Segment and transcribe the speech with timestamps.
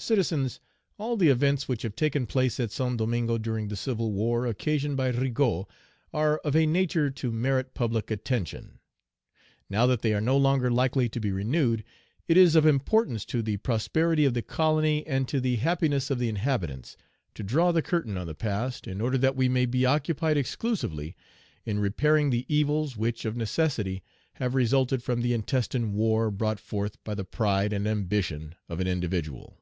[0.00, 0.60] "Citizens,
[0.96, 4.96] All the events which have taken place at Saint Domingo during the civil war occasioned
[4.96, 5.66] by Rigaud
[6.14, 8.78] are of a nature to merit public attention.
[9.68, 11.82] "Now that they are no longer likely to be renewed,
[12.28, 16.20] it is of importance to the prosperity of the colony, and to the happiness of
[16.20, 16.96] the inhabitants,
[17.34, 21.16] to draw the curtain on the past, in order that we may be occupied exclusively
[21.66, 24.04] in repairing the evils which, of necessity,
[24.34, 28.86] have resulted from the intestine war brought forth by the pride and ambition of an
[28.86, 29.56] individual.